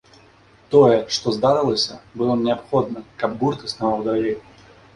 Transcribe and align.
Тое, 0.75 0.95
што 1.17 1.33
здарылася, 1.35 1.99
было 2.23 2.39
неабходна, 2.47 3.05
каб 3.23 3.39
гурт 3.45 3.69
існаваў 3.71 4.05
далей. 4.13 4.35